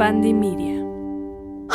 Media. 0.00 0.82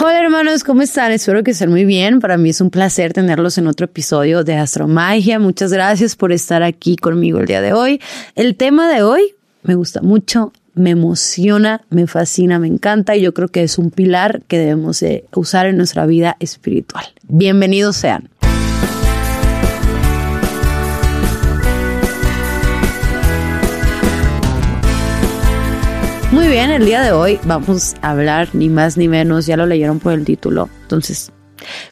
Hola 0.02 0.20
hermanos, 0.20 0.64
¿cómo 0.64 0.82
están? 0.82 1.12
Espero 1.12 1.44
que 1.44 1.52
estén 1.52 1.70
muy 1.70 1.86
bien. 1.86 2.20
Para 2.20 2.38
mí 2.38 2.50
es 2.50 2.60
un 2.60 2.72
placer 2.72 3.14
tenerlos 3.14 3.60
en 3.60 3.68
otro 3.68 3.86
episodio 3.86 4.44
de 4.44 4.56
Astromagia. 4.56 5.38
Muchas 5.38 5.72
gracias 5.72 6.16
por 6.16 6.32
estar 6.32 6.64
aquí 6.64 6.96
conmigo 6.96 7.38
el 7.40 7.46
día 7.46 7.62
de 7.62 7.74
hoy. 7.74 8.02
El 8.34 8.56
tema 8.56 8.92
de 8.92 9.04
hoy 9.04 9.36
me 9.62 9.76
gusta 9.76 10.02
mucho, 10.02 10.54
me 10.74 10.90
emociona, 10.90 11.84
me 11.92 12.08
fascina, 12.08 12.58
me 12.58 12.66
encanta 12.66 13.16
y 13.16 13.22
yo 13.22 13.32
creo 13.36 13.48
que 13.48 13.62
es 13.62 13.78
un 13.78 13.92
pilar 13.92 14.42
que 14.48 14.58
debemos 14.58 15.06
usar 15.36 15.68
en 15.68 15.78
nuestra 15.78 16.08
vida 16.08 16.36
espiritual. 16.40 17.06
Bienvenidos 17.28 17.96
sean. 17.96 18.30
Muy 26.46 26.54
bien, 26.54 26.70
el 26.70 26.86
día 26.86 27.02
de 27.02 27.12
hoy. 27.12 27.40
Vamos 27.46 27.96
a 28.04 28.12
hablar 28.12 28.50
ni 28.54 28.70
más 28.70 28.98
ni 28.98 29.08
menos, 29.08 29.48
ya 29.48 29.58
lo 29.58 29.66
leyeron 29.66 30.00
por 30.00 30.14
el 30.14 30.24
título, 30.26 30.70
entonces 30.84 31.32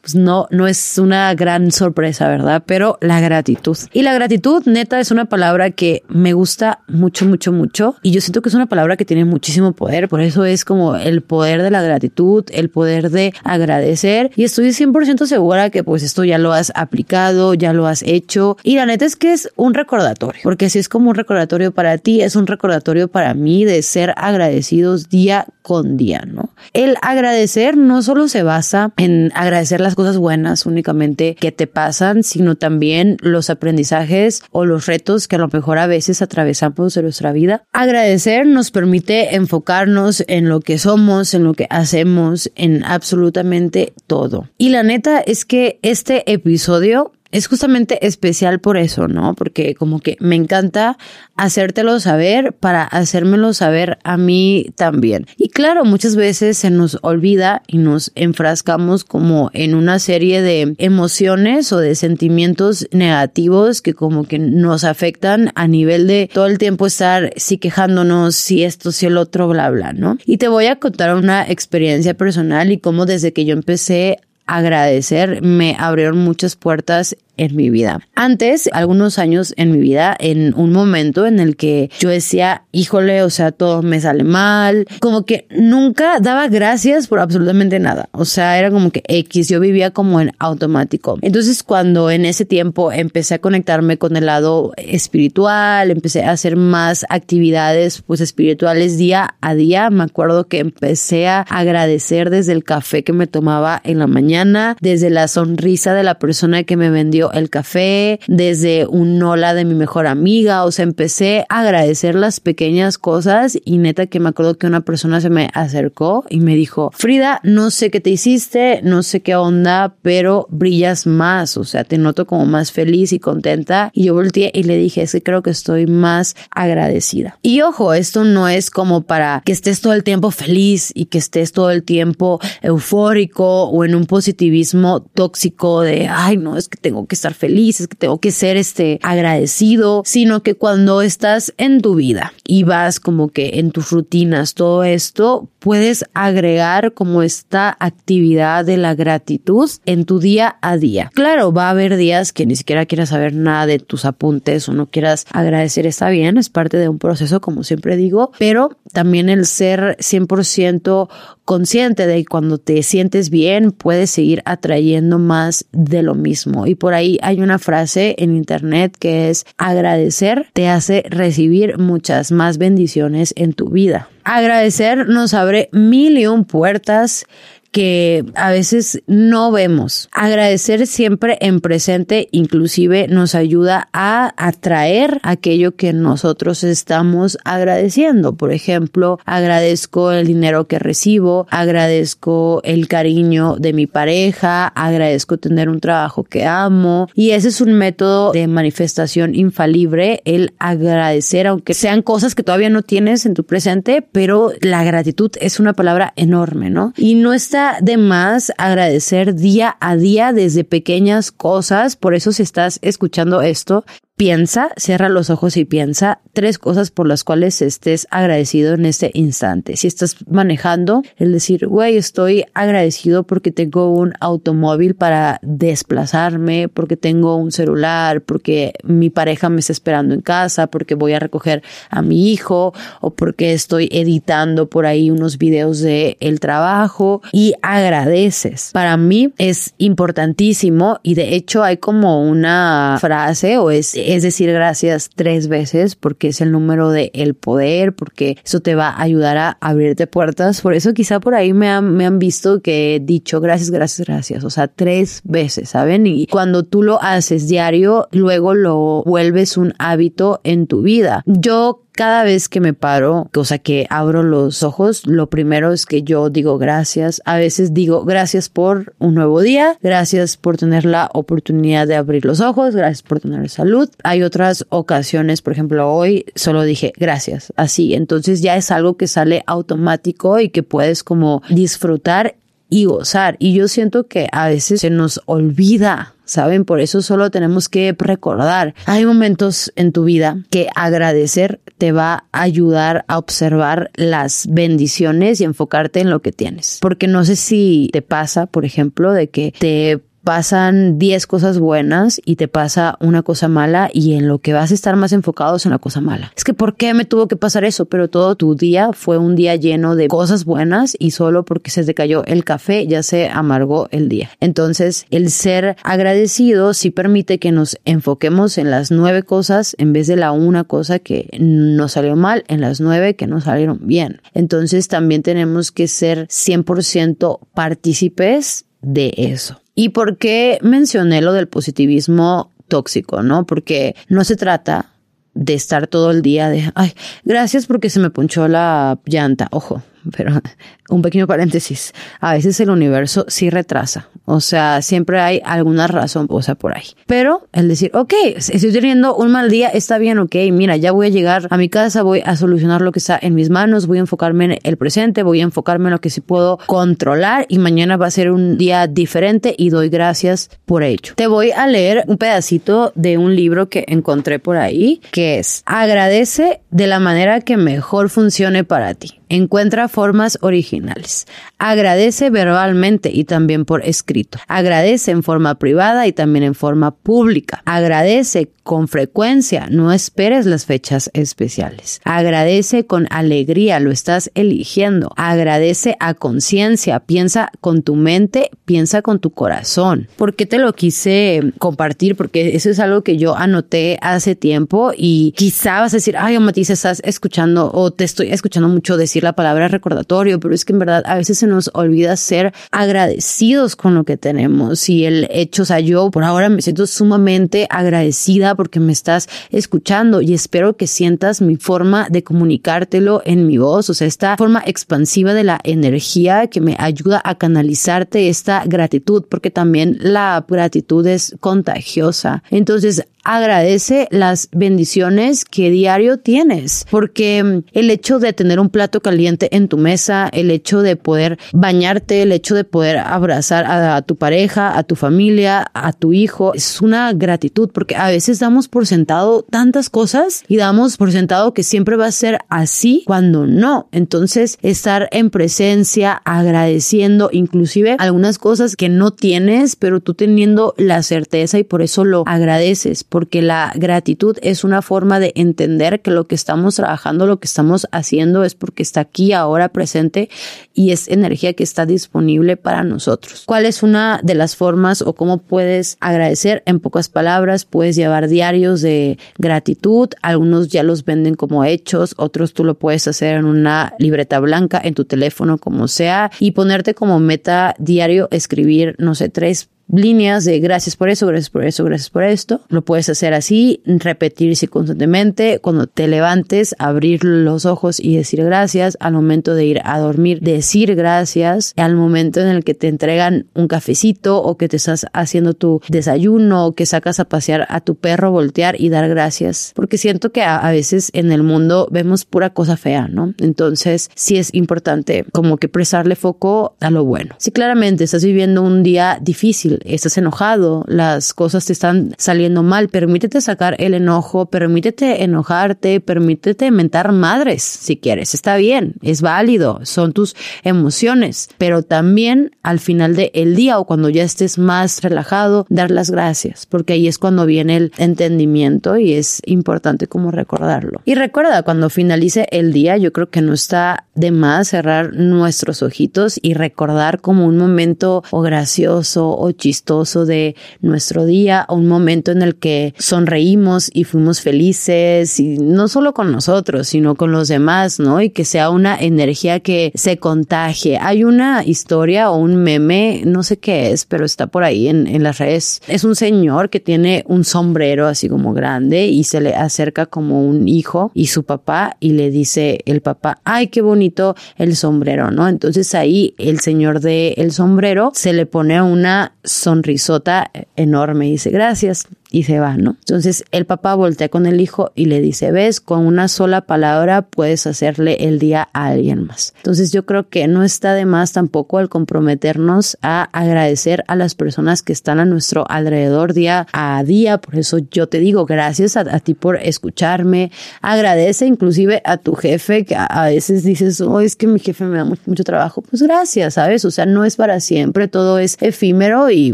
pues 0.02 0.16
no, 0.16 0.48
no 0.52 0.68
es 0.68 0.98
una 0.98 1.34
gran 1.36 1.72
sorpresa, 1.72 2.27
¿verdad? 2.27 2.63
Pero 2.66 2.98
la 3.02 3.20
gratitud. 3.20 3.77
Y 3.91 4.02
la 4.02 4.13
gratitud, 4.13 4.63
neta, 4.66 4.99
es 4.99 5.12
una 5.12 5.26
palabra 5.26 5.72
que 5.72 6.04
me 6.08 6.34
gusta 6.34 6.80
mucho, 6.88 7.26
mucho, 7.26 7.52
mucho. 7.52 7.96
Y 8.02 8.12
yo 8.12 8.22
siento 8.22 8.41
que 8.41 8.49
es 8.49 8.55
una 8.55 8.68
palabra 8.68 8.98
que 8.98 9.05
tiene 9.05 9.26
muchísimo 9.26 9.73
poder. 9.73 10.09
Por 10.09 10.22
eso 10.22 10.46
es 10.46 10.66
como 10.66 10.96
el 10.96 11.22
poder 11.22 11.62
de 11.62 11.72
la 11.72 11.82
gratitud, 11.82 12.46
el 12.52 12.70
poder 12.70 13.09
de 13.09 13.34
agradecer. 13.44 14.32
Y 14.36 14.44
estoy 14.44 14.70
100% 14.70 15.26
segura 15.26 15.70
que 15.70 15.84
pues 15.84 16.04
esto 16.04 16.24
ya 16.24 16.38
lo 16.38 16.54
has 16.54 16.71
aplicado, 16.76 17.54
ya 17.54 17.74
lo 17.74 17.88
has 17.88 18.04
hecho. 18.04 18.58
Y 18.63 18.76
la 18.76 18.85
neta 18.85 19.05
es 19.05 19.16
que 19.16 19.34
es 19.34 19.49
un 19.55 19.74
recordatorio. 19.74 20.41
Porque 20.44 20.70
si 20.70 20.80
es 20.80 20.90
como 20.90 21.10
un 21.10 21.16
recordatorio 21.16 21.71
para 21.71 21.98
ti, 21.98 22.21
es 22.21 22.35
un 22.35 22.48
recordatorio 22.48 23.08
para 23.08 23.34
mí 23.34 23.66
de 23.66 23.82
ser 23.82 24.13
agradecidos 24.18 25.10
día 25.10 25.46
con 25.62 25.98
día, 25.98 26.24
¿no? 26.27 26.49
El 26.74 26.98
agradecer 27.02 27.77
no 27.77 28.02
solo 28.02 28.27
se 28.27 28.44
basa 28.44 28.91
en 28.98 29.32
agradecer 29.34 29.63
agradecer 29.64 29.80
las 29.80 29.96
cosas 29.96 30.18
buenas 30.18 30.66
únicamente 30.66 31.36
que 31.36 31.54
te 31.54 31.68
pasan, 31.68 32.24
sino 32.24 32.56
también 32.56 33.16
los 33.22 33.50
aprendizajes 33.50 34.44
o 34.52 34.66
los 34.66 34.88
retos 34.88 35.30
que 35.30 35.38
a 35.38 35.40
lo 35.40 35.48
mejor 35.48 35.78
a 35.78 35.88
veces 35.88 36.22
atravesamos 36.22 36.98
en 36.98 37.04
nuestra 37.04 37.32
vida. 37.32 37.64
Agradecer 37.72 38.46
nos 38.46 38.72
permite 38.72 39.36
enfocarnos 39.36 40.26
en 40.28 40.50
lo 40.50 40.60
que 40.60 40.78
somos, 40.78 41.34
en 41.34 41.46
lo 41.46 41.54
que 41.54 41.68
hacemos, 41.70 42.52
en 42.56 42.84
absolutamente 42.84 43.94
todo. 44.06 44.50
Y 44.58 44.68
la 44.68 44.84
neta 44.84 45.22
es 45.22 45.46
que 45.46 45.80
este 45.82 46.30
episodio 46.30 47.14
es 47.34 47.48
justamente 47.48 48.05
especial 48.05 48.59
por 48.59 48.77
eso, 48.77 49.07
¿no? 49.07 49.34
Porque 49.34 49.73
como 49.73 49.99
que 49.99 50.17
me 50.20 50.35
encanta 50.35 50.98
hacértelo 51.35 51.99
saber 51.99 52.53
para 52.53 52.84
hacérmelo 52.84 53.53
saber 53.53 53.98
a 54.03 54.17
mí 54.17 54.67
también. 54.76 55.26
Y 55.35 55.49
claro, 55.49 55.84
muchas 55.84 56.15
veces 56.15 56.59
se 56.59 56.70
nos 56.70 56.99
olvida 57.01 57.63
y 57.67 57.79
nos 57.79 58.11
enfrascamos 58.13 59.04
como 59.04 59.49
en 59.54 59.73
una 59.73 59.98
serie 59.98 60.43
de 60.43 60.76
emociones 60.77 61.73
o 61.73 61.79
de 61.79 61.95
sentimientos 61.95 62.87
negativos 62.91 63.81
que 63.81 63.95
como 63.95 64.25
que 64.25 64.38
nos 64.38 64.84
afectan 64.84 65.51
a 65.56 65.67
nivel 65.67 66.06
de 66.06 66.29
todo 66.31 66.45
el 66.45 66.59
tiempo 66.59 66.85
estar 66.85 67.34
si 67.35 67.57
quejándonos, 67.57 68.35
si 68.35 68.63
esto, 68.63 68.91
si 68.91 69.07
el 69.07 69.17
otro, 69.17 69.47
bla, 69.47 69.72
bla, 69.72 69.91
¿no? 69.91 70.19
Y 70.25 70.38
te 70.38 70.47
voy 70.47 70.67
a 70.67 70.75
contar 70.75 71.16
una 71.16 71.50
experiencia 71.50 72.13
personal 72.13 72.72
y 72.72 72.78
cómo 72.78 73.07
desde 73.07 73.34
que 73.34 73.45
yo 73.45 73.53
empecé 73.53 74.19
agradecer. 74.46 75.41
Me 75.41 75.75
abrieron 75.78 76.18
muchas 76.19 76.56
puertas 76.56 77.16
en 77.38 77.56
mi 77.56 77.69
vida. 77.69 78.00
Antes, 78.16 78.69
algunos 78.73 79.19
años 79.19 79.53
en 79.57 79.72
mi 79.72 79.79
vida, 79.79 80.16
en 80.19 80.53
un 80.56 80.72
momento 80.72 81.25
en 81.25 81.39
el 81.39 81.56
que 81.56 81.89
yo 82.00 82.09
decía, 82.09 82.63
híjole, 82.72 83.23
o 83.23 83.29
sea, 83.29 83.51
todo 83.51 83.81
me 83.81 84.00
sale 84.00 84.23
mal, 84.23 84.85
como 85.00 85.25
que 85.25 85.47
nunca 85.50 86.19
daba 86.19 86.47
gracias 86.47 87.07
por 87.07 87.19
absolutamente 87.19 87.79
nada. 87.79 88.09
O 88.11 88.25
sea, 88.25 88.59
era 88.59 88.72
como 88.72 88.91
que 88.91 89.03
X, 89.07 89.50
yo 89.50 89.59
vivía 89.59 89.91
como 89.91 90.22
en 90.22 90.31
automático. 90.39 91.17
Entonces, 91.22 91.63
cuando 91.63 92.09
en 92.11 92.25
ese 92.25 92.45
tiempo 92.45 92.91
empecé 92.91 93.35
a 93.35 93.39
conectarme 93.39 93.97
con 93.97 94.16
el 94.16 94.25
lado 94.25 94.73
espiritual, 94.77 95.91
empecé 95.91 96.23
a 96.23 96.31
hacer 96.31 96.55
más 96.55 97.05
actividades 97.09 98.01
pues 98.01 98.22
espirituales 98.22 98.97
día 98.97 99.35
a 99.41 99.55
día, 99.55 99.89
me 99.89 100.03
acuerdo 100.03 100.47
que 100.47 100.59
empecé 100.59 101.27
a 101.27 101.41
agradecer 101.41 102.29
desde 102.29 102.53
el 102.53 102.63
café 102.63 103.03
que 103.03 103.13
me 103.13 103.27
tomaba 103.27 103.81
en 103.83 103.99
la 103.99 104.07
mañana, 104.07 104.77
desde 104.81 105.09
la 105.09 105.27
sonrisa 105.27 105.93
de 105.93 106.03
la 106.03 106.19
persona 106.19 106.63
que 106.63 106.77
me 106.77 106.89
vendió 106.89 107.22
el 107.31 107.50
café, 107.50 108.19
desde 108.28 108.85
un 108.88 109.22
hola 109.22 109.53
de 109.53 109.66
mi 109.66 109.75
mejor 109.75 110.07
amiga, 110.07 110.66
o 110.66 110.72
sea, 110.72 110.84
empecé 110.84 111.45
a 111.50 111.61
agradecer 111.61 112.16
las 112.16 112.39
pequeñas 112.39 112.97
cosas 112.97 113.57
y 113.63 113.78
neta 113.78 114.07
que 114.07 114.19
me 114.19 114.29
acuerdo 114.29 114.57
que 114.57 114.67
una 114.67 114.81
persona 114.81 115.22
se 115.22 115.29
me 115.29 115.50
acercó 115.53 116.25
y 116.29 116.39
me 116.39 116.56
dijo, 116.56 116.91
Frida, 116.94 117.39
no 117.44 117.72
sé 117.72 117.91
qué 117.91 118.01
te 118.01 118.09
hiciste, 118.09 118.81
no 118.84 119.03
sé 119.03 119.22
qué 119.22 119.35
onda, 119.35 119.95
pero 120.01 120.47
brillas 120.50 121.07
más, 121.07 121.57
o 121.57 121.63
sea, 121.63 121.84
te 121.84 121.97
noto 121.97 122.25
como 122.28 122.45
más 122.45 122.72
feliz 122.72 123.13
y 123.13 123.19
contenta. 123.19 123.91
Y 123.94 124.05
yo 124.05 124.13
volteé 124.13 124.51
y 124.53 124.63
le 124.63 124.78
dije, 124.78 125.03
es 125.03 125.11
que 125.11 125.23
creo 125.23 125.44
que 125.44 125.50
estoy 125.50 125.88
más 125.88 126.35
agradecida. 126.51 127.38
Y 127.41 127.61
ojo, 127.61 127.94
esto 127.94 128.23
no 128.23 128.47
es 128.47 128.69
como 128.69 129.03
para 129.03 129.41
que 129.45 129.51
estés 129.51 129.81
todo 129.81 129.94
el 129.94 130.03
tiempo 130.03 130.31
feliz 130.31 130.91
y 130.94 131.05
que 131.05 131.17
estés 131.17 131.51
todo 131.51 131.72
el 131.72 131.84
tiempo 131.84 132.40
eufórico 132.61 133.63
o 133.66 133.85
en 133.85 133.95
un 133.95 134.05
positivismo 134.05 135.01
tóxico 135.01 135.81
de, 135.81 136.07
ay, 136.07 136.38
no, 136.38 136.57
es 136.57 136.69
que 136.69 136.78
tengo 136.78 137.05
que 137.05 137.12
estar 137.13 137.34
feliz, 137.34 137.79
es 137.79 137.88
que 137.88 137.96
tengo 137.96 138.19
que 138.19 138.31
ser 138.31 138.57
este 138.57 139.00
agradecido, 139.01 140.03
sino 140.06 140.44
que 140.44 140.56
cuando 140.56 141.01
estás 141.01 141.53
en 141.57 141.81
tu 141.81 141.96
vida 141.96 142.34
y 142.46 142.63
vas 142.63 143.00
como 143.00 143.29
que 143.29 143.59
en 143.59 143.72
tus 143.72 143.91
rutinas, 143.91 144.53
todo 144.53 144.84
esto, 144.84 145.50
puedes 145.59 146.06
agregar 146.13 146.94
como 146.94 147.23
esta 147.23 147.75
actividad 147.79 148.66
de 148.66 148.78
la 148.78 148.96
gratitud 148.96 149.69
en 149.85 150.06
tu 150.06 150.19
día 150.19 150.57
a 150.62 150.78
día. 150.78 151.09
Claro, 151.13 151.53
va 151.53 151.68
a 151.68 151.72
haber 151.72 151.96
días 151.96 152.34
que 152.34 152.46
ni 152.46 152.56
siquiera 152.56 152.85
quieras 152.85 153.09
saber 153.09 153.34
nada 153.34 153.66
de 153.66 153.79
tus 153.79 154.06
apuntes 154.06 154.68
o 154.68 154.73
no 154.73 154.88
quieras 154.88 155.25
agradecer, 155.31 155.88
está 155.88 156.09
bien, 156.09 156.38
es 156.38 156.50
parte 156.50 156.78
de 156.78 156.90
un 156.90 157.00
proceso, 157.00 157.40
como 157.41 157.63
siempre 157.63 157.96
digo, 157.96 158.31
pero 158.40 158.78
también 158.91 159.29
el 159.29 159.46
ser 159.46 159.97
100% 160.00 161.09
consciente 161.45 162.07
de 162.07 162.17
que 162.17 162.25
cuando 162.25 162.57
te 162.57 162.81
sientes 162.83 163.29
bien 163.29 163.71
puedes 163.71 164.09
seguir 164.09 164.41
atrayendo 164.45 165.19
más 165.19 165.65
de 165.71 166.03
lo 166.03 166.15
mismo. 166.15 166.67
Y 166.67 166.75
por 166.75 166.93
ahí 166.93 167.19
hay 167.21 167.41
una 167.41 167.59
frase 167.59 168.15
en 168.17 168.35
internet 168.35 168.95
que 168.97 169.29
es 169.29 169.45
agradecer 169.57 170.47
te 170.53 170.67
hace 170.67 171.03
recibir 171.09 171.77
muchas 171.77 172.31
más 172.31 172.57
bendiciones 172.57 173.33
en 173.37 173.53
tu 173.53 173.69
vida. 173.69 174.09
Agradecer 174.23 175.07
nos 175.07 175.33
abre 175.33 175.69
mil 175.71 176.17
y 176.17 176.27
un 176.27 176.45
puertas 176.45 177.25
que 177.73 178.23
a 178.35 178.51
veces 178.51 179.01
no 179.07 179.51
vemos. 179.51 180.07
Agradecer 180.11 180.88
siempre 180.88 181.38
en 181.41 181.59
presente 181.59 182.29
inclusive 182.31 183.07
nos 183.09 183.35
ayuda 183.35 183.89
a 183.91 184.34
atraer 184.38 185.19
aquello 185.23 185.75
que 185.75 185.91
nosotros 185.91 186.63
estamos 186.63 187.38
agradeciendo. 187.44 188.35
Por 188.35 188.53
ejemplo, 188.53 189.19
agradezco 189.25 190.11
el 190.11 190.28
dinero 190.28 190.67
que 190.67 190.78
recibo, 190.78 191.47
agradezco 191.50 192.61
el 192.63 192.88
cariño 192.88 193.56
de 193.57 193.73
mi 193.73 193.88
pareja, 193.88 194.67
agradezco 194.67 195.38
tener 195.38 195.67
un 195.67 195.79
trabajo 195.79 196.23
que 196.23 196.45
amo 196.45 197.09
y 197.16 197.31
ese 197.31 197.47
es 197.47 197.59
un 197.59 197.73
método 197.73 198.34
de 198.34 198.47
manifestación 198.47 199.34
infalible, 199.34 200.22
el 200.25 200.53
agradecer, 200.59 201.47
aunque 201.47 201.73
sean 201.73 202.03
cosas 202.03 202.35
que 202.35 202.44
todavía 202.44 202.69
no 202.69 202.84
tienes 202.84 203.25
en 203.25 203.34
tu 203.34 203.44
presente, 203.45 204.07
pero 204.11 204.51
la 204.61 204.84
gratitud 204.84 205.31
es 205.41 205.59
una 205.59 205.73
palabra 205.73 206.13
enorme, 206.16 206.69
¿no? 206.69 206.94
Y 206.97 207.16
no 207.16 207.34
está 207.34 207.62
de 207.81 207.97
más 207.97 208.51
agradecer 208.57 209.35
día 209.35 209.78
a 209.79 209.96
día 209.96 210.34
desde 210.34 210.63
pequeñas 210.63 211.31
cosas. 211.31 211.96
Por 211.96 212.16
eso 212.16 212.31
si 212.31 212.44
estás 212.44 212.79
escuchando 212.81 213.41
esto, 213.41 213.85
Piensa, 214.23 214.69
cierra 214.78 215.09
los 215.09 215.29
ojos 215.29 215.57
y 215.57 215.66
piensa 215.66 216.22
tres 216.31 216.57
cosas 216.57 216.91
por 216.91 217.09
las 217.09 217.25
cuales 217.25 217.61
estés 217.61 218.07
agradecido 218.09 218.73
en 218.73 218.85
este 218.85 219.11
instante. 219.13 219.75
Si 219.75 219.85
estás 219.85 220.16
manejando, 220.29 221.03
el 221.17 221.34
decir, 221.34 221.67
güey, 221.67 221.97
estoy 221.97 222.46
agradecido 222.53 223.23
porque 223.23 223.52
tengo 223.52 223.91
un 223.91 224.14
automóvil 224.22 224.96
para 224.96 225.41
desplazarme, 225.43 226.70
porque 226.70 226.96
tengo 226.96 227.35
un 227.35 227.52
celular, 227.52 228.22
porque 228.22 228.72
mi 228.85 229.09
pareja 229.09 229.49
me 229.49 229.59
está 229.59 229.73
esperando 229.73 230.16
en 230.16 230.22
casa, 230.22 230.67
porque 230.67 230.96
voy 230.96 231.11
a 231.11 231.20
recoger 231.20 231.61
a 231.90 232.02
mi 232.02 232.31
hijo 232.31 232.73
o 233.02 233.09
porque 233.09 233.52
estoy 233.52 233.90
editando 233.91 234.70
por 234.70 234.85
ahí 234.85 235.11
unos 235.11 235.37
videos 235.37 235.81
de 235.81 236.16
el 236.22 236.40
trabajo 236.40 237.22
y 237.34 237.55
agradeces. 237.61 238.70
Para 238.72 238.96
mí 238.96 239.34
es 239.37 239.73
importantísimo 239.79 241.02
y 241.03 241.16
de 241.16 241.35
hecho 241.35 241.61
hay 241.61 241.75
como 241.75 242.23
una 242.23 242.97
frase 243.02 243.58
o 243.58 243.70
es 243.70 243.93
es 244.13 244.23
decir 244.23 244.51
gracias 244.51 245.09
tres 245.13 245.47
veces 245.47 245.95
porque 245.95 246.29
es 246.29 246.41
el 246.41 246.51
número 246.51 246.89
de 246.89 247.11
el 247.13 247.35
poder, 247.35 247.93
porque 247.93 248.37
eso 248.43 248.59
te 248.59 248.75
va 248.75 248.89
a 248.89 249.01
ayudar 249.01 249.37
a 249.37 249.57
abrirte 249.61 250.07
puertas. 250.07 250.61
Por 250.61 250.73
eso 250.73 250.93
quizá 250.93 251.19
por 251.19 251.35
ahí 251.35 251.53
me 251.53 251.69
han, 251.69 251.93
me 251.95 252.05
han 252.05 252.19
visto 252.19 252.61
que 252.61 252.95
he 252.95 252.99
dicho 252.99 253.41
gracias, 253.41 253.71
gracias, 253.71 254.07
gracias. 254.07 254.43
O 254.43 254.49
sea, 254.49 254.67
tres 254.67 255.21
veces, 255.23 255.69
¿saben? 255.69 256.07
Y 256.07 256.27
cuando 256.27 256.63
tú 256.63 256.83
lo 256.83 257.01
haces 257.01 257.48
diario, 257.48 258.07
luego 258.12 258.54
lo 258.54 259.04
vuelves 259.06 259.57
un 259.57 259.74
hábito 259.80 260.42
en 260.44 260.68
tu 260.68 260.81
vida. 260.81 261.24
Yo 261.25 261.83
cada 261.94 262.24
vez 262.24 262.50
que 262.50 262.60
me 262.60 262.74
paro, 262.74 263.30
o 263.36 263.45
sea, 263.45 263.60
que 263.60 263.88
abro 263.90 264.24
los 264.24 264.63
ojos, 264.63 265.06
lo 265.06 265.30
primero 265.30 265.72
es 265.72 265.86
que 265.86 266.04
yo 266.04 266.30
digo 266.30 266.57
gracias. 266.57 267.22
A 267.25 267.38
veces 267.38 267.74
digo 267.74 268.04
gracias 268.04 268.50
por 268.50 268.94
un 269.00 269.16
nuevo 269.16 269.42
día, 269.42 269.78
gracias 269.81 270.36
por 270.38 270.57
tener 270.57 270.86
la 270.86 271.10
oportunidad 271.13 271.88
de 271.88 271.95
abrir 271.95 272.25
los 272.25 272.42
ojos, 272.42 272.75
gracias 272.75 273.04
por 273.04 273.19
tener 273.19 273.50
salud. 273.50 273.90
Hay 274.04 274.24
otras 274.24 274.66
ocasiones, 274.69 275.42
por 275.42 275.54
ejemplo, 275.54 275.92
hoy 275.92 276.25
solo 276.36 276.63
dije 276.63 276.94
gracias, 276.98 277.54
así. 277.56 277.94
Entonces 277.94 278.42
ya 278.42 278.57
es 278.57 278.72
algo 278.72 278.98
que 278.98 279.07
sale 279.07 279.44
automático 279.46 280.39
y 280.39 280.50
que 280.50 280.63
puedes 280.63 281.04
como 281.04 281.42
disfrutar 281.50 282.36
y 282.69 282.86
gozar. 282.86 283.36
Y 283.38 283.54
yo 283.54 283.68
siento 283.68 284.07
que 284.07 284.28
a 284.31 284.48
veces 284.48 284.81
se 284.81 284.89
nos 284.89 285.22
olvida 285.25 286.12
¿saben? 286.34 286.66
Por 286.66 286.82
eso 286.82 287.02
solo 287.02 287.32
tenemos 287.32 287.70
que 287.70 287.96
recordar. 287.98 288.74
Hay 288.86 289.06
momentos 289.06 289.72
en 289.76 289.92
tu 289.92 290.04
vida 290.04 290.40
que 290.50 290.68
agradecer 290.76 291.62
te 291.78 291.92
va 291.92 292.26
a 292.32 292.42
ayudar 292.42 293.06
a 293.08 293.18
observar 293.18 293.92
las 293.96 294.48
bendiciones 294.50 295.42
y 295.42 295.44
enfocarte 295.44 296.00
en 296.00 296.10
lo 296.10 296.22
que 296.22 296.32
tienes. 296.32 296.80
Porque 296.82 297.08
no 297.08 297.24
sé 297.24 297.36
si 297.36 297.90
te 297.94 298.02
pasa, 298.02 298.46
por 298.46 298.66
ejemplo, 298.66 299.14
de 299.14 299.30
que 299.30 299.54
te 299.58 300.02
pasan 300.24 300.98
10 300.98 301.28
cosas 301.28 301.60
buenas 301.60 302.22
y 302.25 302.36
te 302.36 302.48
pasa 302.48 302.98
una 303.00 303.24
cosa 303.24 303.48
mala 303.48 303.90
y 303.94 304.14
en 304.14 304.28
lo 304.28 304.40
que 304.40 304.54
vas 304.54 304.72
a 304.72 304.74
estar 304.74 304.96
más 304.96 305.12
enfocado 305.12 305.58
es 305.58 305.66
en 305.66 305.72
la 305.72 305.80
cosa 305.80 306.02
mala. 306.02 306.31
Es 306.36 306.44
que 306.44 306.54
¿por 306.54 306.75
qué 306.75 306.94
me 306.94 307.06
tuvo 307.06 307.28
que 307.28 307.36
pasar 307.36 307.66
eso? 307.66 307.86
Pero 307.86 308.10
todo 308.10 308.36
tu 308.36 308.56
día 308.56 308.92
fue 308.94 309.18
un 309.18 309.36
día 309.36 309.56
lleno 309.56 309.96
de 309.96 310.08
cosas 310.08 310.46
buenas 310.46 310.96
y 310.98 311.12
solo 311.12 311.44
porque 311.44 311.72
se 311.72 311.84
te 311.84 311.94
cayó 311.94 312.24
el 312.25 312.44
café 312.44 312.88
ya 312.88 313.04
se 313.04 313.30
amargó 313.30 313.88
el 313.92 314.10
día. 314.10 314.30
Entonces 314.40 315.06
el 315.12 315.30
ser 315.30 315.75
agradecido 315.84 316.74
sí 316.74 316.90
permite 316.90 317.40
que 317.40 317.52
nos 317.52 317.78
enfoquemos 317.86 318.58
en 318.58 318.72
las 318.72 318.92
nueve 318.92 319.24
cosas 319.24 319.75
en 319.78 319.94
vez 319.94 320.08
de 320.08 320.16
la 320.16 320.31
una 320.31 320.64
cosa 320.64 321.00
que 321.00 321.30
nos 321.40 321.94
salió 321.94 322.16
mal, 322.16 322.44
en 322.48 322.62
las 322.62 322.80
nueve 322.80 323.16
que 323.16 323.28
nos 323.28 323.44
salieron 323.46 323.80
bien. 323.84 324.22
Entonces 324.34 324.88
también 324.88 325.24
tenemos 325.24 325.72
que 325.72 325.88
ser 325.88 326.28
100% 326.28 327.40
partícipes 327.54 328.66
de 328.84 329.14
eso. 329.18 329.60
¿Y 329.74 329.90
por 329.90 330.18
qué 330.18 330.60
mencioné 330.62 331.22
lo 331.22 331.34
del 331.34 331.48
positivismo 331.48 332.52
tóxico, 332.68 333.24
no? 333.24 333.46
Porque 333.46 333.96
no 334.10 334.24
se 334.24 334.36
trata 334.36 334.92
de 335.34 335.56
estar 335.56 335.88
todo 335.88 336.12
el 336.12 336.22
día 336.22 336.50
de, 336.50 336.72
ay, 336.76 336.94
gracias 337.24 337.66
porque 337.66 337.90
se 337.90 338.00
me 338.00 338.12
punchó 338.12 338.48
la 338.48 339.00
llanta. 339.06 339.48
Ojo, 339.52 339.82
pero 340.16 340.42
un 340.90 341.02
pequeño 341.02 341.28
paréntesis, 341.28 341.94
a 342.20 342.34
veces 342.34 342.60
el 342.60 342.70
universo 342.70 343.26
sí 343.28 343.50
retrasa, 343.50 344.10
o 344.26 344.40
sea, 344.40 344.82
siempre 344.82 345.20
hay 345.20 345.42
alguna 345.44 345.88
razón, 345.88 346.28
o 346.30 346.42
sea, 346.42 346.56
por 346.56 346.76
ahí. 346.76 346.86
Pero 347.08 347.48
el 347.52 347.68
decir, 347.68 347.92
ok, 347.94 348.14
estoy 348.36 348.72
teniendo 348.72 349.16
un 349.16 349.32
mal 349.32 349.50
día, 349.50 349.70
está 349.70 349.98
bien, 349.98 350.20
ok, 350.20 350.36
mira, 350.52 350.78
ya 350.78 350.92
voy 350.92 351.08
a 351.08 351.10
llegar 351.10 351.48
a 351.50 351.58
mi 351.58 351.70
casa, 351.70 352.04
voy 352.04 352.22
a 352.26 352.36
solucionar 352.36 352.82
lo 352.82 352.92
que 352.92 353.00
está 353.00 353.20
en 353.22 353.36
mis 353.36 353.50
manos, 353.50 353.88
voy 353.88 353.98
a 353.98 354.02
enfocarme 354.02 354.46
en 354.46 354.60
el 354.64 354.78
presente, 354.78 355.24
voy 355.24 355.42
a 355.42 355.44
enfocarme 355.44 355.86
en 355.86 355.92
lo 355.92 356.02
que 356.02 356.10
sí 356.10 356.22
puedo 356.22 356.58
controlar 356.66 357.46
y 357.50 357.60
mañana 357.60 357.98
va 357.98 358.08
a 358.08 358.12
ser 358.12 358.32
un 358.32 358.58
día 358.58 358.88
diferente 358.88 359.56
y 359.58 359.70
doy 359.70 359.90
gracias 359.90 360.50
por 360.66 360.84
ello. 360.84 361.14
Te 361.16 361.28
voy 361.28 361.52
a 361.52 361.68
leer 361.68 362.04
un 362.08 362.18
pedacito 362.18 362.92
de 362.96 363.18
un 363.18 363.36
libro 363.36 363.70
que 363.70 363.86
encontré 363.88 364.40
por 364.40 364.58
ahí, 364.58 365.02
que 365.12 365.40
es 365.40 365.64
Agradece 365.66 366.62
de 366.72 366.88
la 366.88 367.00
manera 367.00 367.42
que 367.42 367.58
mejor 367.58 368.10
funcione 368.10 368.64
para 368.64 368.94
ti. 368.94 369.20
Encuentra 369.34 369.88
formas 369.88 370.38
originales. 370.42 371.26
Agradece 371.58 372.30
verbalmente 372.30 373.10
y 373.12 373.24
también 373.24 373.66
por 373.66 373.84
escrito. 373.84 374.38
Agradece 374.48 375.10
en 375.10 375.24
forma 375.24 375.56
privada 375.56 376.06
y 376.06 376.12
también 376.12 376.44
en 376.44 376.54
forma 376.54 376.92
pública. 376.92 377.64
Agradece 377.66 378.52
con 378.62 378.88
frecuencia. 378.88 379.68
No 379.72 379.92
esperes 379.92 380.46
las 380.46 380.66
fechas 380.66 381.10
especiales. 381.14 382.00
Agradece 382.04 382.86
con 382.86 383.08
alegría. 383.10 383.80
Lo 383.80 383.90
estás 383.90 384.30
eligiendo. 384.36 385.12
Agradece 385.16 385.98
a 386.00 386.14
conciencia. 386.14 387.00
Piensa 387.00 387.50
con 387.60 387.82
tu 387.82 387.96
mente, 387.96 388.52
piensa 388.66 389.02
con 389.02 389.20
tu 389.20 389.32
corazón. 389.32 390.10
¿Por 390.16 390.36
qué 390.36 390.46
te 390.46 390.60
lo 390.60 390.74
quise 390.74 391.54
compartir? 391.58 392.16
Porque 392.16 392.56
eso 392.56 392.70
es 392.70 392.80
algo 392.80 393.04
que 393.04 393.18
yo 393.18 393.36
anoté 393.36 393.98
hace 394.02 394.36
tiempo 394.36 394.92
y 394.96 395.34
quizá 395.36 395.82
vas 395.82 395.94
a 395.94 395.98
decir, 395.98 396.18
ay, 396.18 396.38
Matías, 396.38 396.70
estás 396.70 397.02
escuchando 397.04 397.72
o 397.74 397.90
te 397.90 398.04
estoy 398.04 398.32
escuchando 398.32 398.70
mucho 398.70 398.96
decir 398.96 399.23
la 399.24 399.34
palabra 399.34 399.68
recordatorio, 399.68 400.40
pero 400.40 400.54
es 400.54 400.66
que 400.66 400.74
en 400.74 400.80
verdad 400.80 401.04
a 401.06 401.16
veces 401.16 401.40
se 401.40 401.48
nos 401.48 401.72
olvida 401.74 402.16
ser 402.18 402.54
agradecidos 402.72 403.75
con 403.75 403.96
lo 403.96 404.04
que 404.04 404.18
tenemos 404.18 404.90
y 404.90 405.06
el 405.06 405.28
hecho, 405.31 405.64
o 405.64 405.66
sea, 405.66 405.80
yo 405.80 406.12
por 406.12 406.24
ahora 406.24 406.50
me 406.50 406.62
siento 406.62 406.86
sumamente 406.88 407.68
agradecida 407.70 408.56
porque 408.56 408.80
me 408.80 408.92
estás 408.92 409.28
escuchando 409.50 410.22
y 410.22 410.34
espero 410.34 410.75
que 410.78 410.88
sientas 410.88 411.42
mi 411.42 411.56
forma 411.56 412.08
de 412.10 412.24
comunicártelo 412.24 413.22
en 413.25 413.48
mi 413.48 413.58
voz, 413.58 413.90
o 413.90 413.94
sea, 413.94 414.08
esta 414.08 414.38
forma 414.38 414.64
expansiva 414.66 415.34
de 415.34 415.44
la 415.44 415.60
energía 415.64 416.48
que 416.48 416.62
me 416.62 416.75
ayuda 416.80 417.22
a 417.24 417.38
canalizarte 417.38 418.30
esta 418.30 418.64
gratitud, 418.66 419.25
porque 419.30 419.50
también 419.50 419.98
la 420.00 420.46
gratitud 420.48 421.06
es 421.08 421.36
contagiosa. 421.40 422.44
Entonces, 422.50 423.06
agradece 423.24 424.08
las 424.12 424.50
bendiciones 424.52 425.46
que 425.46 425.70
diario 425.70 426.18
tienes, 426.18 426.86
porque 426.90 427.44
mm, 427.44 427.64
el 427.72 427.90
hecho 427.90 428.20
de 428.20 428.34
tener 428.34 428.60
un 428.60 428.70
plato 428.70 429.02
caliente 429.02 429.56
en 429.56 429.68
tu 429.68 429.78
mesa, 429.78 430.30
el 430.31 430.52
hecho 430.52 430.81
de 430.81 430.96
poder 430.96 431.40
bañarte, 431.54 432.22
el 432.22 432.31
hecho 432.31 432.56
de 432.56 432.64
poder 432.64 432.98
abrazar 432.98 433.66
a, 433.66 434.02
tu 434.02 434.16
pareja, 434.16 434.78
a 434.78 434.84
tu 434.84 434.96
familia, 434.96 435.72
a 435.74 435.94
tu 435.94 436.14
hijo, 436.14 436.54
es 436.54 436.81
una 436.81 437.14
gratitud, 437.14 437.70
porque 437.74 437.96
a 437.96 438.08
veces 438.08 438.40
damos 438.40 438.68
por 438.68 438.86
sentado 438.86 439.44
tantas 439.44 439.90
cosas 439.90 440.44
y 440.48 440.58
damos 440.58 440.98
por 440.98 441.12
sentado 441.12 441.54
que 441.54 441.64
siempre 441.64 441.96
va 441.96 442.08
a 442.08 442.12
ser 442.12 442.40
así 442.50 443.04
cuando 443.06 443.48
no. 443.48 443.88
Entonces, 443.92 444.58
estar 444.62 445.08
en 445.12 445.30
presencia, 445.30 446.22
agradeciendo 446.25 447.30
inclusive 447.31 447.96
algunas 448.00 448.38
cosas 448.38 448.75
que 448.75 448.90
no 448.90 449.12
tienes, 449.12 449.75
pero 449.75 450.00
tú 450.00 450.14
teniendo 450.14 450.74
la 450.78 451.04
certeza 451.04 451.60
y 451.60 451.64
por 451.64 451.81
eso 451.81 452.04
lo 452.04 452.24
agradeces 452.25 453.04
porque 453.13 453.44
la 453.44 453.71
gratitud 453.75 454.39
es 454.42 454.63
una 454.63 454.81
forma 454.81 455.19
de 455.19 455.33
entender 455.36 456.01
que 456.01 456.10
lo 456.10 456.25
que 456.25 456.33
estamos 456.33 456.77
trabajando, 456.77 457.27
lo 457.27 457.39
que 457.39 457.45
estamos 457.45 457.88
haciendo 457.92 458.44
es 458.44 458.56
porque 458.56 458.81
está 458.81 459.01
aquí 459.01 459.33
ahora 459.33 459.69
presente 459.69 460.31
y 460.74 460.89
es 460.89 461.07
energía 461.07 461.54
que 461.54 461.62
está 461.62 461.86
disponible 461.86 462.57
para 462.57 462.83
nosotros. 462.83 463.44
¿Cuál 463.45 463.68
es 463.68 463.83
una 463.83 464.19
de 464.24 464.33
las 464.33 464.56
formas 464.56 465.04
o 465.04 465.13
cómo 465.13 465.38
puedes 465.38 465.95
agradecer? 466.00 466.63
En 466.65 466.80
pocas 466.80 467.07
palabras, 467.07 467.65
puedes 467.65 467.95
llevar 467.95 468.30
diarios 468.30 468.81
de 468.81 469.19
gratitud, 469.38 470.10
algunos 470.24 470.69
ya 470.69 470.81
los 470.81 471.06
venden 471.06 471.36
como 471.36 471.65
hechos, 471.65 472.15
otros 472.18 472.56
tú 472.56 472.63
lo 472.63 472.80
puedes 472.80 473.07
hacer 473.07 473.36
en 473.36 473.45
una 473.45 473.94
libreta 474.00 474.39
blanca, 474.39 474.81
en 474.83 474.95
tu 474.95 475.06
teléfono, 475.06 475.60
como 475.60 475.88
sea, 475.88 476.32
y 476.39 476.50
ponerte 476.53 476.96
como 476.96 477.20
meta 477.20 477.75
diario 477.77 478.27
escribir, 478.32 478.96
no 478.98 479.13
sé, 479.13 479.29
tres 479.29 479.70
líneas 479.88 480.46
de 480.46 480.60
gracias 480.60 480.96
por 480.96 481.10
eso, 481.10 481.28
gracias 481.28 481.50
por 481.50 481.63
eso, 481.66 481.84
gracias 481.84 482.10
por 482.10 482.24
esto. 482.24 482.62
Lo 482.70 482.84
puedes 482.84 483.10
hacer 483.10 483.34
así, 483.34 483.82
repetirse 483.86 484.68
constantemente. 484.68 485.60
Cuando 485.60 485.88
te 485.88 486.08
levantes, 486.08 486.75
abrir 486.80 487.24
los 487.24 487.66
ojos 487.66 488.00
y 488.00 488.18
decir 488.18 488.44
gracias. 488.44 488.98
Al 489.00 489.13
momento 489.13 489.56
de 489.56 489.66
ir 489.66 489.82
a 489.84 490.00
dormir, 490.00 490.40
decir 490.42 490.96
gracias. 490.96 491.74
Al 491.78 491.96
momento 491.96 492.40
en 492.40 492.48
el 492.48 492.63
que 492.63 492.74
te 492.74 492.88
entregan 492.88 493.48
un 493.54 493.68
cafecito 493.68 494.42
o 494.42 494.58
que 494.58 494.68
te 494.68 494.78
estás 494.78 495.06
haciendo 495.13 495.54
tu 495.54 495.82
desayuno 495.90 496.66
o 496.66 496.74
que 496.74 496.86
sacas 496.86 497.20
a 497.20 497.25
pasear 497.25 497.68
a 497.70 497.82
tu 497.82 497.96
perro, 497.96 498.32
voltear 498.32 498.80
y 498.80 498.90
dar 498.90 499.08
gracias. 499.10 499.74
Porque 499.75 499.98
siento 499.98 500.32
que 500.32 500.44
a, 500.44 500.72
veces 500.72 501.12
en 501.13 501.32
el 501.32 501.44
mundo 501.44 501.88
vemos 501.92 502.25
pura 502.25 502.52
cosa 502.52 502.78
fea, 502.78 503.08
¿no? 503.08 503.34
Entonces 503.40 504.10
sí 504.16 504.38
es 504.38 504.54
importante 504.54 505.25
como 505.32 505.58
que 505.58 505.70
prestarle 505.70 506.16
foco 506.16 506.75
a 506.80 506.90
lo 506.90 507.06
bueno. 507.06 507.36
Si 507.38 507.52
claramente 507.52 508.06
estás 508.06 508.24
viviendo 508.24 508.63
un 508.63 508.82
día 508.82 509.20
difícil, 509.22 509.80
estás 509.84 510.18
enojado, 510.18 510.84
las 510.88 511.34
cosas 511.34 511.66
te 511.66 511.74
están 511.74 512.16
saliendo 512.18 512.63
mal, 512.63 512.90
permítete 512.90 513.42
sacar 513.42 513.75
el 513.80 513.94
enojo, 513.94 514.48
permítete 514.48 515.24
enojarte, 515.24 516.00
permítete 516.00 516.72
mentar 516.72 517.12
madres 517.12 517.63
si 517.63 517.98
quieres, 517.98 518.34
está 518.34 518.58
bien, 518.58 518.96
es 519.02 519.22
válido, 519.22 519.82
son 519.84 520.13
tus 520.13 520.36
emociones, 520.63 521.50
pero 521.58 521.84
también 521.84 522.52
al 522.63 522.80
final 522.80 523.16
del 523.16 523.56
día 523.56 523.80
o 523.80 523.86
cuando 523.86 524.10
ya 524.10 524.24
estés 524.24 524.58
más 524.58 525.02
relajado, 525.02 525.66
dar 525.70 525.92
las 525.92 526.12
gracias, 526.12 526.66
porque 526.66 526.94
ahí 526.94 527.08
es 527.08 527.18
cuando 527.18 527.46
viene 527.46 527.78
el 527.78 527.92
entendimiento 527.98 528.98
y 528.98 529.13
es 529.13 529.42
importante 529.46 530.08
como 530.08 530.32
recordarlo. 530.32 531.02
Y 531.06 531.16
recuerda, 531.16 531.63
cuando 531.63 531.90
finalice 531.90 532.48
el 532.52 532.74
día, 532.74 532.98
yo 532.98 533.12
creo 533.12 533.30
que 533.30 533.42
no 533.42 533.54
está 533.54 534.06
de 534.16 534.32
más 534.32 534.70
cerrar 534.70 535.13
nuestros 535.13 535.82
ojitos 535.84 536.40
y 536.42 536.54
recordar 536.54 537.22
como 537.22 537.46
un 537.46 537.58
momento 537.58 538.24
o 538.32 538.42
gracioso 538.42 539.30
o 539.30 539.52
chistoso 539.63 540.25
de 540.25 540.58
nuestro 540.82 541.25
día, 541.25 541.65
un 541.70 541.88
momento 541.88 542.32
en 542.32 542.41
el 542.41 542.55
que 542.55 542.93
sonreímos 542.98 543.89
y 543.93 544.03
fuimos 544.03 544.41
felices 544.41 545.39
y 545.39 545.58
no 545.58 545.88
solo 545.88 546.13
con 546.13 546.34
nosotros, 546.34 546.89
sino 546.89 547.15
con 547.15 547.32
los 547.32 547.48
demás, 547.48 547.98
¿no? 547.98 548.22
Y 548.22 548.29
que 548.29 548.43
sea 548.43 548.70
una 548.70 549.00
energía 549.00 549.62
que 549.62 549.93
se 549.96 550.17
contagie. 550.17 550.98
Hay 551.00 551.24
una 551.24 551.63
historia 551.63 552.29
o 552.29 552.38
un 552.38 552.58
meme, 552.58 553.22
no 553.25 553.41
sé 553.41 553.58
qué 553.58 553.91
es, 553.91 554.05
pero 554.05 554.25
está 554.25 554.48
por 554.48 554.65
ahí 554.65 554.89
en, 554.89 555.08
en 555.08 555.24
las 555.24 555.38
redes. 555.38 555.82
Es 555.88 556.03
un 556.03 556.15
señor 556.15 556.70
que 556.70 556.82
tiene 556.82 557.24
un 557.29 557.46
sombrero 557.46 558.08
así 558.08 558.27
como 558.27 558.53
grande 558.53 559.08
y 559.08 559.24
se 559.24 559.39
le 559.39 559.55
acerca 559.55 560.08
como 560.08 560.46
un 560.46 560.67
hijo 560.67 561.10
y 561.13 561.27
su 561.27 561.43
papá 561.43 561.96
y 562.01 562.12
le 562.12 562.32
dice 562.32 562.82
el 562.86 563.00
papá, 563.00 563.39
ay, 563.46 563.67
qué 563.67 563.82
bonito 563.82 564.36
el 564.58 564.75
sombrero, 564.75 565.32
¿no? 565.32 565.48
Entonces 565.48 565.96
ahí 565.96 566.36
el 566.38 566.60
señor 566.60 567.00
de 567.00 567.36
el 567.38 567.53
sombrero 567.53 568.12
se 568.13 568.34
le 568.34 568.46
pone 568.46 568.82
una 568.82 569.36
sonrisota 569.53 570.51
enorme 570.75 571.27
y 571.27 571.31
dice, 571.31 571.50
gracias 571.50 572.07
y 572.34 572.44
se 572.44 572.60
va, 572.60 572.78
¿no? 572.78 572.98
Entonces 573.00 573.46
el 573.52 573.66
papá 573.66 573.94
voltea 573.94 574.28
con 574.28 574.48
el 574.48 574.60
hijo 574.60 574.92
y 574.96 575.06
le 575.06 575.22
dice, 575.22 575.52
ves, 575.52 575.80
con 575.80 576.04
una 576.08 576.28
sola 576.28 576.62
palabra 576.62 577.22
puedes 577.22 577.68
hacerle 577.68 578.18
el 578.22 578.40
día 578.40 578.70
a 578.74 578.88
alguien 578.88 579.28
más. 579.28 579.54
Entonces 579.58 579.92
yo 579.92 580.08
creo 580.08 580.28
que 580.30 580.48
no 580.48 580.63
está 580.63 580.96
de 580.96 581.06
más 581.06 581.32
tampoco 581.32 581.80
el 581.80 581.90
comprometernos 581.90 582.98
a 583.04 583.30
agradecer 583.34 584.04
a 584.08 584.16
las 584.16 584.34
personas 584.34 584.82
que 584.82 584.94
están 584.94 585.20
a 585.20 585.25
nuestro 585.25 585.70
alrededor 585.70 586.34
día 586.34 586.66
a 586.74 587.04
día. 587.04 587.38
Por 587.38 587.56
eso 587.56 587.78
yo 587.78 588.08
te 588.08 588.20
digo, 588.20 588.48
gracias 588.48 588.98
a, 588.98 589.20
ti 589.20 589.36
por 589.36 589.58
escucharme. 589.58 590.52
Agradece 590.82 591.46
inclusive 591.46 592.02
a 592.04 592.18
tu 592.18 592.34
jefe 592.34 592.84
que 592.84 592.96
a, 592.98 593.25
veces 593.25 593.63
dices, 593.63 594.02
oh, 594.02 594.22
es 594.22 594.36
que 594.36 594.48
mi 594.48 594.60
jefe 594.60 594.86
me 594.86 594.98
da 594.98 595.06
mucho, 595.06 595.22
mucho 595.28 595.44
trabajo. 595.44 595.84
Pues 595.84 596.02
gracias, 596.02 596.56
¿sabes? 596.56 596.84
O 596.84 596.90
sea, 596.90 597.06
no 597.06 597.25
es 597.25 597.36
para 597.36 597.60
siempre, 597.60 598.08
todo 598.08 598.40
es 598.40 598.58
efímero 598.60 599.30
y 599.30 599.52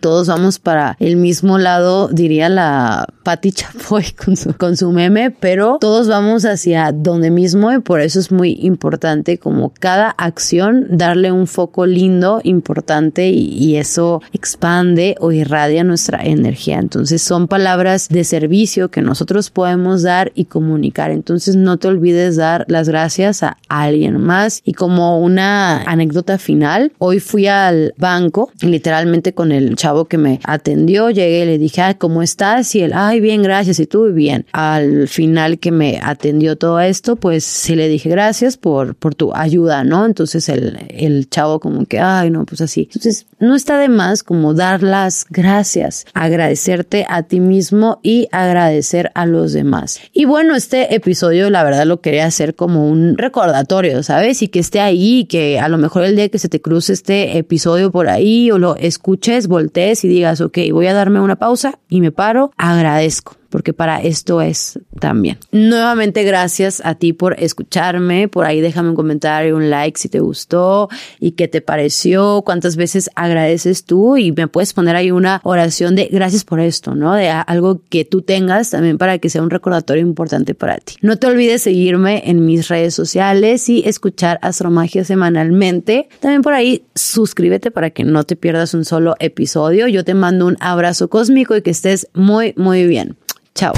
todos 0.00 0.26
vamos 0.26 0.58
para 0.58 0.96
el 0.98 1.14
mismo 1.14 1.58
lado, 1.58 2.08
diría 2.08 2.47
la 2.48 3.06
Patti 3.22 3.52
Chapoy 3.52 4.04
con 4.24 4.36
su, 4.36 4.54
con 4.54 4.76
su 4.76 4.90
meme, 4.92 5.30
pero 5.30 5.78
todos 5.80 6.08
vamos 6.08 6.44
hacia 6.44 6.92
donde 6.92 7.30
mismo 7.30 7.72
y 7.72 7.80
por 7.80 8.00
eso 8.00 8.18
es 8.18 8.32
muy 8.32 8.58
importante 8.62 9.38
como 9.38 9.72
cada 9.78 10.10
acción 10.10 10.86
darle 10.90 11.32
un 11.32 11.46
foco 11.46 11.86
lindo, 11.86 12.40
importante 12.44 13.28
y, 13.28 13.68
eso 13.78 14.22
expande 14.32 15.14
o 15.20 15.30
irradia 15.30 15.84
nuestra 15.84 16.24
energía. 16.24 16.78
Entonces 16.78 17.20
son 17.20 17.48
palabras 17.48 18.08
de 18.08 18.24
servicio 18.24 18.90
que 18.90 19.02
nosotros 19.02 19.50
podemos 19.50 20.02
dar 20.02 20.32
y 20.34 20.46
comunicar. 20.46 21.10
Entonces 21.10 21.54
no 21.54 21.76
te 21.76 21.88
olvides 21.88 22.36
dar 22.36 22.64
las 22.68 22.88
gracias 22.88 23.42
a 23.42 23.58
alguien 23.68 24.18
más 24.20 24.62
y 24.64 24.72
como 24.72 25.20
una 25.20 25.82
anécdota 25.82 26.38
final, 26.38 26.92
hoy 26.98 27.20
fui 27.20 27.46
al 27.46 27.94
banco 27.98 28.50
literalmente 28.62 29.34
con 29.34 29.52
el 29.52 29.76
chavo 29.76 30.06
que 30.06 30.18
me 30.18 30.40
atendió, 30.44 31.10
llegué 31.10 31.42
y 31.42 31.46
le 31.46 31.58
dije, 31.58 31.82
ah, 31.82 31.94
¿cómo 31.98 32.22
está 32.22 32.37
estás? 32.38 32.72
Y 32.76 32.82
él, 32.82 32.92
ay, 32.94 33.20
bien, 33.20 33.42
gracias. 33.42 33.80
Y 33.80 33.86
tú, 33.86 34.12
bien. 34.12 34.46
Al 34.52 35.08
final 35.08 35.58
que 35.58 35.72
me 35.72 35.98
atendió 36.00 36.56
todo 36.56 36.78
esto, 36.78 37.16
pues 37.16 37.44
sí 37.44 37.74
le 37.74 37.88
dije 37.88 38.08
gracias 38.08 38.56
por, 38.56 38.94
por 38.94 39.16
tu 39.16 39.34
ayuda, 39.34 39.82
¿no? 39.82 40.06
Entonces 40.06 40.48
el, 40.48 40.78
el 40.88 41.28
chavo 41.28 41.58
como 41.58 41.84
que, 41.86 41.98
ay, 41.98 42.30
no, 42.30 42.44
pues 42.46 42.60
así. 42.60 42.82
Entonces 42.82 43.26
no 43.40 43.56
está 43.56 43.78
de 43.78 43.88
más 43.88 44.22
como 44.22 44.54
dar 44.54 44.82
las 44.82 45.26
gracias, 45.28 46.06
agradecerte 46.14 47.06
a 47.08 47.24
ti 47.24 47.40
mismo 47.40 47.98
y 48.02 48.28
agradecer 48.30 49.10
a 49.14 49.26
los 49.26 49.52
demás. 49.52 50.00
Y 50.12 50.24
bueno, 50.24 50.54
este 50.54 50.94
episodio 50.94 51.50
la 51.50 51.64
verdad 51.64 51.86
lo 51.86 52.00
quería 52.00 52.26
hacer 52.26 52.54
como 52.54 52.88
un 52.88 53.18
recordatorio, 53.18 54.02
¿sabes? 54.04 54.42
Y 54.42 54.48
que 54.48 54.60
esté 54.60 54.80
ahí, 54.80 55.24
que 55.24 55.58
a 55.58 55.68
lo 55.68 55.78
mejor 55.78 56.04
el 56.04 56.14
día 56.14 56.28
que 56.28 56.38
se 56.38 56.48
te 56.48 56.60
cruce 56.60 56.92
este 56.92 57.36
episodio 57.38 57.90
por 57.90 58.08
ahí 58.08 58.50
o 58.52 58.58
lo 58.58 58.76
escuches, 58.76 59.48
voltees 59.48 60.04
y 60.04 60.08
digas, 60.08 60.40
ok, 60.40 60.58
voy 60.72 60.86
a 60.86 60.94
darme 60.94 61.20
una 61.20 61.36
pausa 61.36 61.78
y 61.88 62.00
me 62.00 62.12
paro 62.18 62.50
agradezco 62.58 63.37
porque 63.50 63.72
para 63.72 64.02
esto 64.02 64.40
es 64.40 64.78
también. 65.00 65.38
Nuevamente 65.52 66.22
gracias 66.22 66.82
a 66.84 66.94
ti 66.94 67.12
por 67.12 67.34
escucharme, 67.38 68.28
por 68.28 68.46
ahí 68.46 68.60
déjame 68.60 68.90
un 68.90 68.96
comentario, 68.96 69.56
un 69.56 69.70
like 69.70 69.98
si 69.98 70.08
te 70.08 70.20
gustó 70.20 70.88
y 71.20 71.32
qué 71.32 71.48
te 71.48 71.60
pareció, 71.60 72.42
cuántas 72.44 72.76
veces 72.76 73.10
agradeces 73.14 73.84
tú 73.84 74.16
y 74.16 74.32
me 74.32 74.48
puedes 74.48 74.72
poner 74.72 74.96
ahí 74.96 75.10
una 75.10 75.40
oración 75.44 75.94
de 75.96 76.08
gracias 76.10 76.44
por 76.44 76.60
esto, 76.60 76.94
¿no? 76.94 77.14
De 77.14 77.28
algo 77.28 77.80
que 77.88 78.04
tú 78.04 78.22
tengas 78.22 78.70
también 78.70 78.98
para 78.98 79.18
que 79.18 79.30
sea 79.30 79.42
un 79.42 79.50
recordatorio 79.50 80.02
importante 80.02 80.54
para 80.54 80.78
ti. 80.78 80.94
No 81.02 81.16
te 81.16 81.26
olvides 81.26 81.62
seguirme 81.62 82.22
en 82.26 82.44
mis 82.44 82.68
redes 82.68 82.94
sociales 82.94 83.68
y 83.68 83.82
escuchar 83.86 84.38
Astromagia 84.42 85.04
semanalmente. 85.04 86.08
También 86.20 86.42
por 86.42 86.54
ahí 86.54 86.84
suscríbete 86.94 87.70
para 87.70 87.90
que 87.90 88.04
no 88.04 88.24
te 88.24 88.36
pierdas 88.36 88.74
un 88.74 88.84
solo 88.84 89.14
episodio. 89.18 89.88
Yo 89.88 90.04
te 90.04 90.14
mando 90.14 90.46
un 90.46 90.56
abrazo 90.60 91.08
cósmico 91.08 91.56
y 91.56 91.62
que 91.62 91.70
estés 91.70 92.08
muy, 92.14 92.54
muy 92.56 92.86
bien. 92.86 93.16
Chao. 93.58 93.74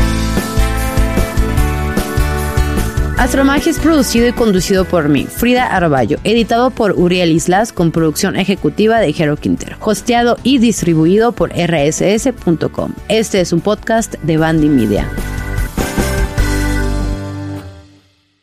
Astromagia 3.16 3.70
es 3.70 3.78
producido 3.78 4.28
y 4.28 4.32
conducido 4.32 4.84
por 4.84 5.08
mí, 5.08 5.24
Frida 5.24 5.66
Arballo, 5.66 6.18
editado 6.24 6.70
por 6.70 6.92
Uriel 6.92 7.30
Islas 7.30 7.72
con 7.72 7.90
producción 7.90 8.36
ejecutiva 8.36 8.98
de 8.98 9.12
Jero 9.12 9.36
Quintero, 9.36 9.76
hosteado 9.80 10.36
y 10.42 10.58
distribuido 10.58 11.32
por 11.32 11.50
rss.com. 11.52 12.92
Este 13.08 13.40
es 13.40 13.52
un 13.52 13.60
podcast 13.60 14.14
de 14.22 14.36
Bandy 14.36 14.68
Media. 14.68 15.06